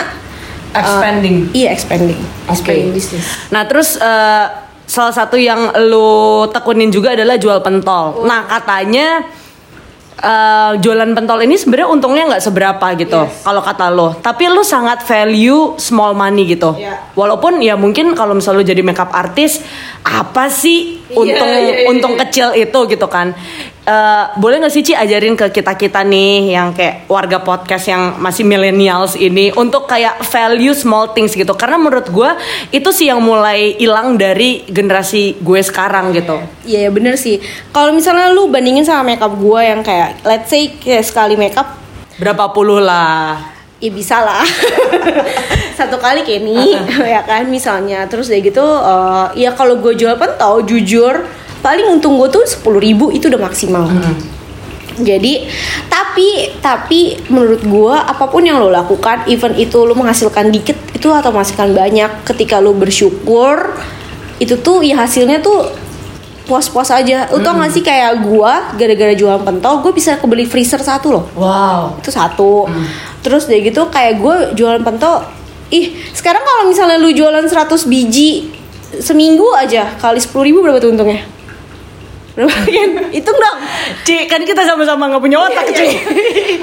eh, 0.70 0.80
Expanding. 0.80 1.36
iya 1.54 1.70
expanding. 1.72 2.20
Oke. 2.46 2.54
Expanding 2.54 2.90
bisnis. 2.92 3.26
Nah 3.50 3.64
terus 3.64 3.96
eh, 3.96 4.46
salah 4.84 5.12
satu 5.12 5.36
yang 5.36 5.72
lu 5.84 6.46
tekunin 6.50 6.88
juga 6.88 7.12
adalah 7.12 7.36
jual 7.36 7.60
pentol. 7.60 8.24
Nah 8.24 8.48
katanya 8.48 9.22
eh, 10.18 10.72
jualan 10.78 11.12
pentol 11.12 11.40
ini 11.42 11.56
sebenarnya 11.56 11.88
untungnya 11.88 12.24
nggak 12.28 12.42
seberapa 12.42 12.88
gitu 12.98 13.22
Yes. 13.22 13.44
kalau 13.44 13.62
kata 13.62 13.86
lo. 13.90 14.18
Tapi 14.18 14.48
lu 14.48 14.62
sangat 14.62 15.04
value 15.04 15.78
small 15.78 16.14
money 16.14 16.50
gitu. 16.50 16.74
Iya. 16.74 17.14
Walaupun 17.14 17.62
ya 17.62 17.78
mungkin 17.78 18.12
kalau 18.12 18.34
misalnya 18.34 18.60
lu 18.60 18.68
jadi 18.68 18.82
makeup 18.82 19.14
artist 19.14 19.62
apa 20.02 20.48
sih 20.48 21.04
Iya, 21.08 21.16
untung 21.16 21.48
iya, 21.48 21.60
iya, 21.64 21.88
untung 21.88 22.14
iya. 22.16 22.22
kecil 22.28 22.48
itu 22.54 22.80
gitu 22.88 23.08
kan. 23.08 23.32
Eh, 23.88 24.26
boleh 24.36 24.60
nggak 24.60 24.74
sih 24.76 24.84
Ci 24.84 24.92
ajarin 24.92 25.40
ke 25.40 25.48
kita 25.48 25.80
kita 25.80 26.04
nih 26.04 26.60
yang 26.60 26.76
kayak 26.76 27.08
warga 27.08 27.40
podcast 27.40 27.88
yang 27.88 28.20
masih 28.20 28.44
millennials 28.44 29.16
ini 29.16 29.56
untuk 29.56 29.88
kayak 29.88 30.28
value 30.28 30.76
small 30.76 31.16
things 31.16 31.32
gitu? 31.32 31.56
Karena 31.56 31.80
menurut 31.80 32.12
gue 32.12 32.28
itu 32.76 32.92
sih 32.92 33.08
yang 33.08 33.24
mulai 33.24 33.80
hilang 33.80 34.20
dari 34.20 34.68
generasi 34.68 35.40
gue 35.40 35.64
sekarang 35.64 36.12
gitu. 36.12 36.36
Iya 36.68 36.84
ya 36.84 36.90
bener 36.92 37.16
sih. 37.16 37.40
Kalau 37.72 37.96
misalnya 37.96 38.28
lu 38.36 38.52
bandingin 38.52 38.84
sama 38.84 39.08
makeup 39.08 39.32
gue 39.40 39.62
yang 39.64 39.80
kayak 39.80 40.20
let's 40.28 40.52
say 40.52 40.68
kayak 40.76 41.08
sekali 41.08 41.40
makeup 41.40 41.80
berapa 42.20 42.52
puluh 42.52 42.84
lah. 42.84 43.40
Ya 43.80 43.88
bisa 43.88 44.20
lah. 44.20 44.44
Satu 45.80 45.96
kali 45.96 46.28
kayak 46.28 46.44
ini 46.44 46.76
ya 47.16 47.24
kan 47.24 47.48
misalnya. 47.48 48.04
Terus 48.12 48.28
dari 48.28 48.44
gitu 48.44 48.68
eh, 48.68 49.48
ya 49.48 49.56
kalau 49.56 49.80
gue 49.80 49.96
jual 49.96 50.20
pentol 50.20 50.68
jujur 50.68 51.47
paling 51.62 51.86
untung 51.90 52.18
gue 52.18 52.30
tuh 52.30 52.44
sepuluh 52.46 52.82
ribu 52.82 53.10
itu 53.14 53.28
udah 53.28 53.42
maksimal. 53.42 53.86
Jadi 54.98 55.46
tapi 55.86 56.58
tapi 56.58 57.02
menurut 57.30 57.62
gue 57.62 57.94
apa 57.94 58.26
pun 58.26 58.42
yang 58.42 58.58
lo 58.58 58.74
lakukan 58.74 59.30
even 59.30 59.54
itu 59.54 59.78
lo 59.86 59.94
menghasilkan 59.94 60.50
dikit 60.50 60.78
itu 60.98 61.14
atau 61.14 61.30
menghasilkan 61.30 61.78
banyak 61.78 62.26
ketika 62.26 62.58
lo 62.58 62.74
bersyukur 62.74 63.78
itu 64.42 64.58
tuh 64.58 64.82
ya 64.82 65.06
hasilnya 65.06 65.42
tuh 65.42 65.70
puas-puas 66.50 66.90
aja. 66.90 67.30
Lo 67.30 67.44
tau 67.46 67.60
gak 67.62 67.70
sih 67.70 67.84
kayak 67.86 68.26
gue 68.26 68.54
gara-gara 68.80 69.14
jualan 69.14 69.44
pentol 69.46 69.86
gue 69.86 69.94
bisa 69.94 70.18
kebeli 70.18 70.50
freezer 70.50 70.82
satu 70.82 71.08
loh. 71.14 71.26
Wow. 71.38 72.02
Itu 72.02 72.10
satu. 72.10 72.66
Terus 73.22 73.46
dari 73.46 73.70
gitu 73.70 73.94
kayak 73.94 74.14
gue 74.18 74.36
jualan 74.58 74.82
pentol 74.82 75.38
ih 75.68 76.00
sekarang 76.16 76.44
kalau 76.48 76.64
misalnya 76.72 76.96
lu 76.96 77.12
jualan 77.12 77.44
100 77.44 77.68
biji 77.92 78.56
seminggu 79.04 79.52
aja 79.52 80.00
kali 80.00 80.16
sepuluh 80.16 80.48
ribu 80.48 80.64
berapa 80.64 80.80
tuh 80.80 80.96
untungnya 80.96 81.28
kan 82.46 82.90
hitung 83.10 83.38
dong. 83.38 83.58
Ci 84.06 84.30
kan 84.30 84.46
kita 84.46 84.62
sama-sama 84.62 85.10
nggak 85.10 85.24
punya 85.26 85.42
otak 85.42 85.74
Ci. 85.74 85.88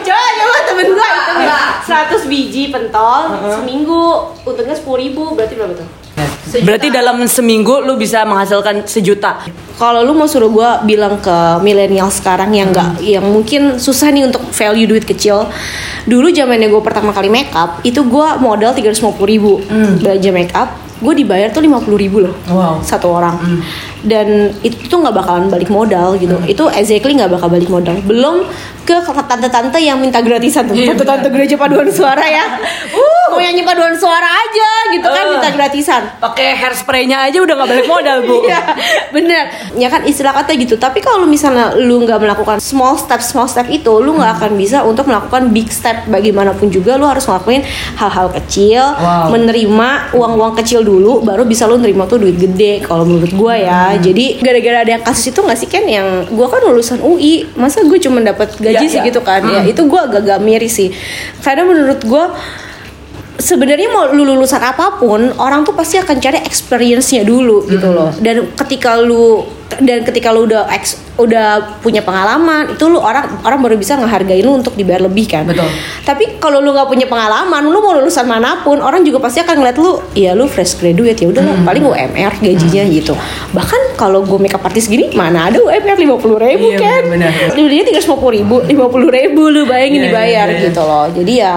coba 0.07 0.27
coba 0.39 0.57
temen 0.71 0.87
gue 0.95 1.09
hitung 1.11 1.39
100 1.83 2.31
biji 2.31 2.63
pentol 2.71 3.35
seminggu. 3.59 4.31
Untungnya 4.47 4.79
sepuluh 4.79 5.03
ribu 5.03 5.35
berarti 5.35 5.55
berapa 5.59 5.75
tuh? 5.75 5.89
Berarti 6.63 6.95
dalam 6.95 7.19
seminggu 7.27 7.83
lu 7.83 7.99
bisa 7.99 8.23
menghasilkan 8.23 8.87
sejuta. 8.87 9.43
Kalau 9.75 10.07
lu 10.07 10.15
mau 10.15 10.31
suruh 10.31 10.47
gue 10.55 10.71
bilang 10.87 11.19
ke 11.19 11.59
milenial 11.67 12.07
sekarang 12.15 12.55
yang 12.55 12.71
nggak 12.71 13.03
yang 13.03 13.27
mungkin 13.27 13.83
susah 13.83 14.15
nih 14.15 14.31
untuk 14.31 14.47
value 14.55 14.87
duit 14.87 15.03
kecil 15.03 15.51
dulu 16.07 16.31
zamannya 16.31 16.71
gue 16.71 16.79
pertama 16.79 17.11
kali 17.11 17.27
makeup 17.27 17.83
itu 17.83 17.99
gue 18.07 18.29
modal 18.39 18.71
350 18.71 19.19
ribu. 19.27 19.59
Belanja 19.99 20.31
makeup 20.31 20.84
gue 21.03 21.15
dibayar 21.15 21.51
tuh 21.51 21.63
50 21.63 21.99
ribu 21.99 22.23
loh 22.23 22.35
Wow. 22.47 22.79
satu 22.85 23.11
orang. 23.11 23.35
Dan 24.05 24.53
itu 24.63 24.87
tuh 24.87 25.01
nggak 25.01 25.17
bakalan 25.17 25.49
balik 25.49 25.73
modal 25.73 26.15
gitu. 26.21 26.37
Itu 26.45 26.69
exactly 26.71 27.17
nggak 27.17 27.33
bakal 27.35 27.49
balik 27.51 27.67
modal. 27.67 27.97
Belum 28.05 28.47
ke 28.85 29.01
tante-tante 29.01 29.81
yang 29.81 29.97
minta 29.97 30.21
gratisan 30.21 30.69
tuh. 30.69 30.77
Iya, 30.77 30.93
tante-tante 30.93 31.33
gereja 31.33 31.57
paduan 31.57 31.89
suara 31.89 32.23
ya 32.23 32.45
mau 33.27 33.39
nyanyi 33.39 33.63
paduan 33.63 33.95
suara 33.95 34.29
aja 34.29 34.69
gitu 34.91 35.05
kan 35.05 35.25
Uh. 35.25 35.31
minta 35.33 35.49
gratisan 35.51 36.03
pakai 36.19 36.53
hairspray-nya 36.55 37.25
aja 37.25 37.39
udah 37.39 37.55
nggak 37.55 37.69
balik 37.69 37.87
modal 37.87 38.19
bu 38.21 38.37
Iya, 38.45 38.61
bener. 39.11 39.45
Ya 39.75 39.89
kan 39.89 40.05
istilah 40.05 40.35
kata 40.35 40.53
gitu. 40.55 40.77
Tapi 40.77 41.01
kalau 41.01 41.25
misalnya 41.25 41.73
lu 41.75 42.03
nggak 42.03 42.19
melakukan 42.19 42.59
small 42.59 42.95
step, 42.95 43.19
small 43.19 43.47
step 43.47 43.67
itu, 43.69 43.89
lu 43.97 44.15
nggak 44.15 44.37
akan 44.37 44.53
bisa 44.55 44.83
untuk 44.83 45.07
melakukan 45.07 45.49
big 45.49 45.71
step. 45.71 46.05
Bagaimanapun 46.07 46.69
juga, 46.69 46.95
lu 46.95 47.05
harus 47.05 47.25
ngelakuin 47.25 47.65
hal-hal 47.97 48.29
kecil, 48.35 48.83
Wow. 48.95 49.31
menerima 49.31 49.89
uang-uang 50.13 50.53
kecil 50.57 50.83
dulu, 50.83 51.21
baru 51.21 51.43
bisa 51.43 51.65
lu 51.65 51.77
nerima 51.77 52.05
tuh 52.05 52.19
duit 52.19 52.37
gede. 52.37 52.83
Kalau 52.83 53.03
menurut 53.03 53.33
gua 53.33 53.55
ya. 53.55 53.83
Jadi 53.97 54.41
gara-gara 54.41 54.83
ada 54.83 54.93
yang 54.93 55.03
kasus 55.03 55.31
itu 55.31 55.41
nggak 55.41 55.57
sih 55.57 55.69
kan 55.69 55.85
yang 55.85 56.07
gua 56.29 56.47
kan 56.49 56.61
lulusan 56.61 57.01
UI, 57.01 57.49
masa 57.55 57.81
gue 57.81 57.97
cuma 57.99 58.21
dapat 58.21 58.53
gaji 58.55 58.77
Iya, 58.77 58.83
iya. 58.83 58.93
segitu 58.93 59.21
kan? 59.21 59.41
Ya 59.47 59.65
itu 59.65 59.81
gua 59.87 60.05
agak-agak 60.05 60.39
miris 60.39 60.75
sih. 60.75 60.89
Karena 61.41 61.65
menurut 61.65 62.05
gua 62.05 62.35
sebenarnya 63.39 63.91
mau 63.91 64.11
lu 64.15 64.23
lulusan 64.23 64.63
apa 64.63 64.99
pun 64.99 65.35
orang 65.43 65.67
tuh 65.67 65.75
pasti 65.75 65.99
akan 65.99 66.23
cari 66.23 66.39
experience-nya 66.43 67.27
dulu 67.27 67.67
gitu 67.67 67.91
loh. 67.91 68.15
Dan 68.23 68.55
ketika 68.55 68.95
lu 68.99 69.43
dan 69.75 70.07
ketika 70.07 70.31
lu 70.31 70.47
udah 70.47 70.71
ex, 70.71 71.03
udah 71.19 71.81
punya 71.83 71.99
pengalaman 71.99 72.79
itu 72.79 72.87
lu 72.87 73.03
orang 73.03 73.27
orang 73.43 73.59
baru 73.59 73.75
bisa 73.75 73.99
ngehargai 73.99 74.39
lu 74.45 74.55
untuk 74.63 74.79
dibayar 74.79 75.03
lebih 75.03 75.27
kan. 75.27 75.51
Betul. 75.51 75.67
tapi 76.07 76.39
kalau 76.39 76.63
lu 76.63 76.71
nggak 76.71 76.87
punya 76.87 77.07
pengalaman 77.11 77.67
lu 77.67 77.83
mau 77.83 77.97
lulusan 77.99 78.23
mana 78.29 78.63
pun 78.63 78.79
orang 78.79 79.03
juga 79.03 79.19
pasti 79.19 79.43
akan 79.43 79.57
ngeliat 79.59 79.77
lu 79.83 79.99
ya 80.15 80.37
lu 80.37 80.47
fresh 80.47 80.79
graduate 80.79 81.19
ya 81.19 81.27
udah 81.27 81.43
lah, 81.43 81.57
paling 81.67 81.83
UMR 81.83 82.33
gajinya 82.39 82.83
gitu. 82.87 83.19
Bahkan 83.51 83.99
kalau 83.99 84.23
gue 84.23 84.39
makeup 84.39 84.63
artist 84.63 84.87
gini 84.87 85.11
mana 85.17 85.51
ada 85.51 85.59
UMR 85.59 85.99
lima 85.99 86.17
puluh 86.23 86.39
ribu 86.39 86.71
Iya, 86.71 86.79
kan? 86.79 87.03
dia 87.55 87.83
tiga 87.83 87.99
ratus 87.99 88.11
ribu 88.31 88.63
lima 88.63 88.87
puluh 88.87 89.11
ribu 89.11 89.51
lu 89.51 89.67
Iya, 89.67 89.71
bayangin 89.71 89.99
iya, 89.99 90.07
dibayar 90.07 90.47
iya. 90.55 90.61
gitu 90.71 90.83
loh. 90.87 91.07
Jadi 91.11 91.33
ya 91.41 91.57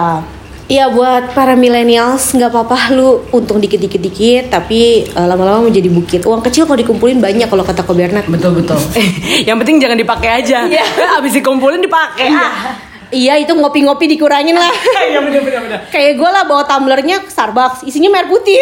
Ya 0.68 0.92
buat 0.92 1.32
para 1.32 1.56
millennials 1.56 2.28
nggak 2.30 2.52
apa-apa 2.52 2.92
lu 2.92 3.24
untung 3.32 3.56
dikit-dikit 3.56 3.98
dikit 3.98 4.44
tapi 4.50 5.08
eh, 5.08 5.26
lama-lama 5.26 5.64
menjadi 5.64 5.88
bukit. 5.88 6.22
Uang 6.22 6.44
kecil 6.44 6.68
kalau 6.68 6.76
dikumpulin 6.76 7.18
banyak 7.18 7.48
kalau 7.48 7.64
kata 7.64 7.82
Ko 7.82 7.96
Bernard. 7.96 8.28
betul 8.28 8.52
betul 8.54 8.76
yang 9.48 9.56
penting 9.56 9.80
jangan 9.80 9.96
dipakai 9.96 10.44
aja 10.44 10.68
Iya. 10.68 10.84
abis 11.18 11.34
dikumpulin 11.34 11.80
dipakai 11.80 12.28
ah 12.30 12.76
Iya 13.08 13.40
itu 13.40 13.56
ngopi-ngopi 13.56 14.04
dikurangin 14.06 14.52
lah. 14.52 14.68
iya 15.08 15.24
bener 15.24 15.40
bener 15.40 15.88
Kayak 15.88 16.20
gue 16.20 16.28
lah 16.28 16.44
bawa 16.44 16.68
tumblernya 16.68 17.24
ke 17.24 17.32
Starbucks 17.32 17.88
isinya 17.88 18.12
merah 18.12 18.28
putih. 18.28 18.60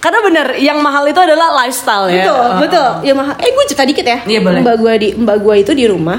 karena 0.00 0.18
bener 0.24 0.46
yang 0.56 0.80
mahal 0.80 1.04
itu 1.04 1.20
adalah 1.20 1.54
lifestyle 1.56 2.10
ya 2.10 2.26
betul 2.26 2.48
betul. 2.58 2.88
Ya 3.04 3.14
mahal. 3.14 3.38
Eh 3.38 3.52
gue 3.52 3.64
cerita 3.68 3.84
dikit 3.84 4.02
ya. 4.02 4.18
Iya, 4.26 4.40
boleh. 4.40 4.58
Mbak 4.58 4.74
gue 4.76 4.92
di 4.96 5.08
mbak 5.14 5.36
gue 5.38 5.54
itu 5.60 5.72
di 5.72 5.86
rumah 5.86 6.18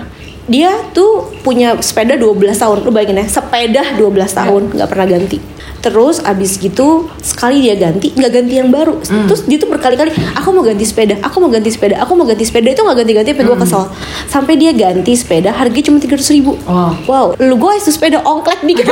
dia 0.52 0.76
tuh 0.92 1.32
punya 1.48 1.80
sepeda 1.80 2.20
12 2.20 2.52
tahun. 2.60 2.78
Lu 2.84 2.92
bayangin 2.92 3.24
ya 3.24 3.28
sepeda 3.32 3.96
12 3.96 4.04
tahun 4.36 4.62
nggak 4.76 4.90
pernah 4.92 5.08
ganti. 5.08 5.40
Terus 5.82 6.22
abis 6.22 6.62
gitu 6.62 7.10
sekali 7.24 7.64
dia 7.64 7.74
ganti 7.80 8.12
nggak 8.12 8.32
ganti 8.36 8.54
yang 8.60 8.68
baru. 8.68 9.00
Terus 9.00 9.48
dia 9.48 9.58
tuh 9.58 9.72
berkali-kali 9.72 10.12
aku 10.36 10.50
mau 10.52 10.62
ganti 10.62 10.84
sepeda 10.84 11.16
aku 11.24 11.40
mau 11.40 11.50
ganti 11.50 11.72
sepeda 11.72 11.96
aku 12.04 12.12
mau 12.20 12.28
ganti 12.28 12.44
sepeda. 12.44 12.68
Itu 12.76 12.84
nggak 12.84 12.98
ganti-ganti 13.00 13.30
sampai 13.32 13.46
gue 13.48 13.58
kesel. 13.64 13.84
Sampai 14.28 14.54
dia 14.60 14.76
ganti 14.76 15.16
sepeda 15.16 15.56
harganya 15.56 15.86
cuma 15.88 15.98
300 16.04 16.36
ribu. 16.36 16.52
Wow. 16.68 16.92
wow 17.08 17.26
lu 17.40 17.56
gue 17.56 17.72
itu 17.80 17.90
sepeda 17.90 18.20
ongklek 18.22 18.60
dikit 18.68 18.92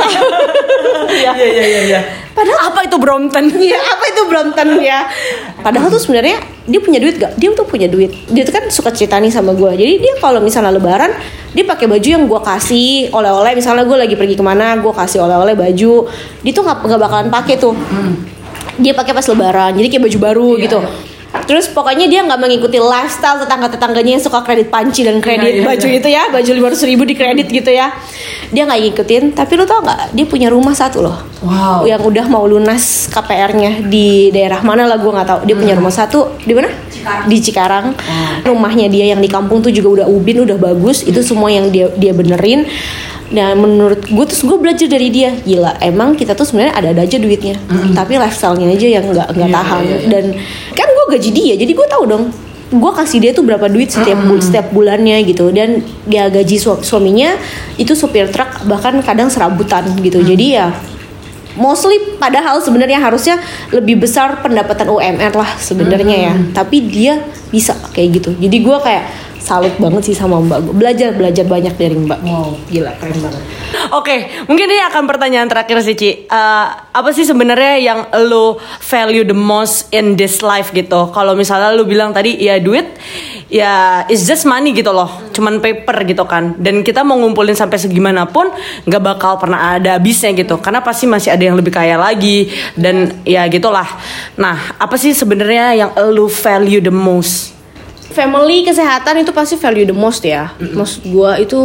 iya 1.20 1.32
iya 1.36 1.64
iya 1.68 1.80
iya. 1.86 2.00
Padahal 2.32 2.72
apa 2.72 2.80
itu 2.88 2.96
Brompton? 2.96 3.44
Iya 3.52 3.76
apa 3.76 4.04
itu 4.08 4.22
Brompton 4.30 4.68
ya? 4.80 5.04
Padahal 5.60 5.92
tuh 5.92 6.00
sebenarnya 6.00 6.40
dia 6.70 6.80
punya 6.80 7.02
duit 7.02 7.18
gak? 7.18 7.34
Dia 7.34 7.50
tuh 7.50 7.66
punya 7.66 7.90
duit. 7.90 8.14
Dia 8.30 8.46
tuh 8.46 8.54
kan 8.54 8.64
suka 8.70 8.94
cerita 8.94 9.18
nih 9.18 9.34
sama 9.34 9.50
gue 9.58 9.74
Jadi 9.74 9.98
dia 9.98 10.14
kalau 10.22 10.38
misalnya 10.38 10.70
lebaran 10.70 11.10
Dia 11.50 11.66
pakai 11.66 11.90
baju 11.90 12.06
yang 12.06 12.24
gue 12.30 12.40
kasih. 12.40 13.10
Oleh-oleh 13.10 13.58
misalnya 13.58 13.82
gue 13.82 13.98
lagi 13.98 14.14
pergi 14.14 14.38
ke 14.38 14.44
mana 14.46 14.78
Gue 14.78 14.94
kasih 14.94 15.26
oleh-oleh 15.26 15.58
baju. 15.58 16.06
Dia 16.46 16.52
tuh 16.54 16.62
gak, 16.62 16.86
nggak 16.86 17.00
bakalan 17.02 17.28
pakai 17.28 17.58
tuh. 17.58 17.74
Dia 18.78 18.94
pakai 18.94 19.12
pas 19.12 19.26
lebaran. 19.26 19.74
Jadi 19.74 19.86
kayak 19.90 20.04
baju 20.06 20.18
baru 20.22 20.48
Iya, 20.54 20.62
gitu. 20.70 20.78
iya. 20.78 21.09
Terus 21.46 21.70
pokoknya 21.70 22.06
dia 22.06 22.26
nggak 22.26 22.38
mengikuti 22.38 22.78
lifestyle 22.78 23.42
tetangga-tetangganya 23.42 24.18
yang 24.18 24.22
suka 24.22 24.42
kredit 24.42 24.70
panci 24.70 25.06
dan 25.06 25.18
kredit 25.22 25.62
iya, 25.62 25.66
baju 25.66 25.86
iya. 25.86 25.98
itu 25.98 26.08
ya 26.10 26.22
baju 26.30 26.50
lima 26.54 26.68
ribu 26.74 27.02
di 27.06 27.14
kredit 27.14 27.46
gitu 27.50 27.70
ya. 27.70 27.90
Dia 28.50 28.66
nggak 28.66 28.80
ngikutin 28.82 29.24
tapi 29.34 29.52
lo 29.54 29.66
tau 29.66 29.82
nggak 29.82 30.14
dia 30.14 30.26
punya 30.26 30.50
rumah 30.50 30.74
satu 30.74 31.02
loh. 31.02 31.18
Wow. 31.40 31.88
yang 31.88 32.04
udah 32.04 32.28
mau 32.28 32.44
lunas 32.44 33.08
KPR-nya 33.08 33.88
di 33.88 34.28
daerah 34.28 34.60
mana 34.60 34.84
lah 34.84 35.00
gue 35.00 35.08
nggak 35.08 35.24
tahu 35.24 35.40
dia 35.48 35.56
punya 35.56 35.72
rumah 35.72 35.88
satu 35.88 36.36
di 36.44 36.52
mana? 36.52 36.68
Di 37.24 37.36
Cikarang. 37.40 37.96
Rumahnya 38.44 38.92
dia 38.92 39.08
yang 39.16 39.24
di 39.24 39.30
kampung 39.30 39.64
tuh 39.64 39.72
juga 39.72 40.02
udah 40.02 40.06
ubin 40.10 40.44
udah 40.44 40.60
bagus. 40.60 41.00
Itu 41.00 41.24
semua 41.24 41.48
yang 41.48 41.72
dia 41.72 41.88
dia 41.96 42.12
benerin. 42.12 42.68
Dan 43.30 43.62
menurut 43.62 44.10
gue 44.10 44.24
terus 44.26 44.42
gue 44.42 44.58
belajar 44.58 44.90
dari 44.90 45.06
dia. 45.08 45.30
Gila 45.32 45.78
emang 45.80 46.18
kita 46.18 46.34
tuh 46.34 46.42
sebenarnya 46.44 46.74
ada 46.74 46.88
ada 46.92 47.02
aja 47.06 47.16
duitnya. 47.16 47.56
Tapi 47.94 48.18
lifestyle-nya 48.18 48.74
aja 48.74 48.86
yang 48.90 49.04
nggak 49.06 49.28
nggak 49.32 49.48
Iya, 49.48 49.56
tahan. 49.56 49.82
iya, 49.86 49.96
iya. 49.96 50.08
dan 50.10 50.24
kan 50.74 50.88
gue 50.90 50.99
gaji 51.10 51.30
dia 51.30 51.54
jadi 51.58 51.72
gue 51.74 51.86
tahu 51.90 52.06
dong 52.06 52.24
gue 52.70 52.92
kasih 52.94 53.18
dia 53.18 53.34
tuh 53.34 53.42
berapa 53.42 53.66
duit 53.66 53.90
setiap 53.90 54.14
bul- 54.22 54.38
setiap 54.38 54.70
bulannya 54.70 55.26
gitu. 55.26 55.50
Dan 55.50 55.82
dia 56.06 56.30
gaji 56.30 56.54
su- 56.54 56.78
suaminya 56.86 57.34
itu 57.74 57.98
sopir 57.98 58.30
truk 58.30 58.62
bahkan 58.70 58.94
kadang 59.02 59.26
serabutan 59.26 59.90
gitu. 59.98 60.22
Jadi 60.22 60.54
ya 60.54 60.70
mostly 61.58 61.98
padahal 62.14 62.62
sebenarnya 62.62 63.02
harusnya 63.02 63.42
lebih 63.74 63.98
besar 63.98 64.38
pendapatan 64.38 64.86
UMR 64.86 65.34
lah 65.34 65.50
sebenarnya 65.58 66.30
ya. 66.30 66.34
Tapi 66.54 66.86
dia 66.86 67.18
bisa 67.50 67.74
kayak 67.90 68.22
gitu. 68.22 68.30
Jadi 68.38 68.56
gue 68.62 68.76
kayak 68.78 69.04
salut 69.40 69.72
banget 69.80 70.12
sih 70.12 70.16
sama 70.16 70.38
mbak 70.38 70.68
gue 70.68 70.74
belajar 70.76 71.10
belajar 71.16 71.44
banyak 71.48 71.74
dari 71.74 71.96
mbak 71.96 72.20
Wow. 72.22 72.54
gila 72.68 72.92
keren 73.00 73.18
banget 73.18 73.42
Oke, 73.90 74.28
mungkin 74.46 74.70
ini 74.70 74.82
akan 74.86 75.06
pertanyaan 75.06 75.50
terakhir 75.50 75.82
sih, 75.82 75.94
Ci. 75.98 76.10
Eh, 76.26 76.66
apa 76.90 77.10
sih 77.10 77.26
sebenarnya 77.26 77.74
yang 77.80 78.00
lo 78.28 78.58
value 78.82 79.26
the 79.26 79.34
most 79.34 79.90
in 79.90 80.14
this 80.14 80.42
life 80.46 80.70
gitu? 80.70 81.10
Kalau 81.10 81.34
misalnya 81.34 81.74
lo 81.74 81.86
bilang 81.86 82.14
tadi 82.14 82.38
ya 82.38 82.58
duit, 82.62 82.86
ya 83.50 84.04
it's 84.06 84.26
just 84.26 84.46
money 84.46 84.74
gitu 84.74 84.90
loh, 84.94 85.10
cuman 85.34 85.58
paper 85.58 86.06
gitu 86.06 86.22
kan. 86.26 86.54
Dan 86.58 86.82
kita 86.86 87.02
mau 87.02 87.18
ngumpulin 87.18 87.54
sampai 87.54 87.78
segimana 87.82 88.30
pun 88.30 88.50
nggak 88.86 89.02
bakal 89.02 89.38
pernah 89.42 89.78
ada 89.78 89.98
habisnya 89.98 90.34
gitu, 90.38 90.58
karena 90.62 90.82
pasti 90.82 91.10
masih 91.10 91.34
ada 91.34 91.42
yang 91.42 91.58
lebih 91.58 91.74
kaya 91.74 91.98
lagi 91.98 92.50
dan 92.78 93.22
ya 93.26 93.46
gitulah. 93.50 93.86
Nah, 94.38 94.76
apa 94.78 94.94
sih 94.98 95.14
sebenarnya 95.14 95.74
yang 95.74 95.90
lo 96.10 96.30
value 96.30 96.82
the 96.82 96.94
most? 96.94 97.59
Family 98.10 98.66
kesehatan 98.66 99.22
itu 99.22 99.30
pasti 99.30 99.54
value 99.56 99.86
the 99.86 99.96
most 99.96 100.22
ya. 100.26 100.52
Maksud 100.58 101.06
gue 101.06 101.30
itu 101.46 101.60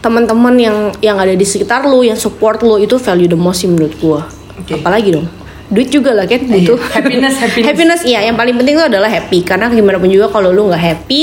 teman-teman 0.00 0.54
yang 0.56 0.76
yang 1.04 1.16
ada 1.20 1.36
di 1.36 1.44
sekitar 1.44 1.84
lu 1.84 2.00
yang 2.00 2.16
support 2.16 2.64
lu 2.64 2.80
itu 2.80 2.96
value 2.96 3.28
the 3.28 3.36
most 3.36 3.60
sih 3.60 3.68
menurut 3.68 3.92
gue 4.00 4.20
Oke. 4.64 4.80
apalagi 4.80 5.12
dong. 5.14 5.28
Duit 5.70 5.86
juga 5.92 6.10
lah 6.16 6.26
kan 6.26 6.42
butuh. 6.42 6.80
Happiness, 6.90 7.38
happiness. 7.42 7.68
happiness 7.70 8.00
iya. 8.02 8.26
Yang 8.26 8.36
paling 8.42 8.56
penting 8.58 8.74
itu 8.74 8.84
adalah 8.90 9.06
happy. 9.06 9.38
Karena 9.46 9.70
gimana 9.70 10.02
pun 10.02 10.10
juga 10.10 10.26
kalau 10.32 10.50
lu 10.50 10.66
nggak 10.66 10.82
happy 10.82 11.22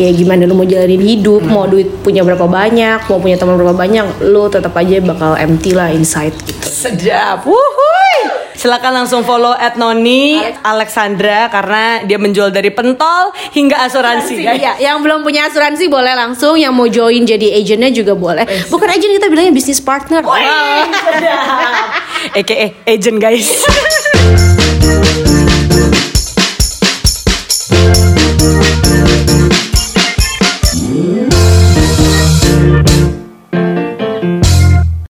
ya 0.00 0.08
gimana 0.08 0.48
lu 0.48 0.56
mau 0.56 0.64
jalanin 0.64 1.04
hidup 1.04 1.44
mau 1.44 1.68
duit 1.68 1.84
punya 2.00 2.24
berapa 2.24 2.48
banyak 2.48 3.04
mau 3.12 3.20
punya 3.20 3.36
teman 3.36 3.60
berapa 3.60 3.76
banyak 3.76 4.24
lu 4.24 4.48
tetap 4.48 4.72
aja 4.72 5.04
bakal 5.04 5.36
empty 5.36 5.76
lah 5.76 5.92
inside 5.92 6.32
gitu. 6.48 6.64
Sedap. 6.64 7.44
Wuhui. 7.44 8.31
Silakan 8.56 9.02
langsung 9.02 9.24
follow 9.24 9.54
at 9.56 9.74
Noni 9.80 10.40
Alexandra 10.62 11.48
karena 11.48 12.04
dia 12.04 12.18
menjual 12.20 12.52
dari 12.52 12.70
pentol 12.70 13.32
hingga 13.56 13.80
asuransi. 13.88 14.34
guys. 14.44 14.60
Iya, 14.60 14.72
yang 14.92 15.00
belum 15.00 15.24
punya 15.24 15.48
asuransi 15.48 15.88
boleh 15.88 16.12
langsung, 16.12 16.60
yang 16.60 16.76
mau 16.76 16.86
join 16.86 17.24
jadi 17.24 17.58
agentnya 17.58 17.90
juga 17.90 18.12
boleh. 18.12 18.44
Bukan 18.68 18.88
agent 18.88 19.12
kita 19.18 19.26
bilangnya 19.32 19.52
bisnis 19.54 19.80
partner. 19.80 20.20
Sedap. 20.22 21.88
AKA 22.38 22.66
agent 22.86 23.18
guys. 23.18 23.48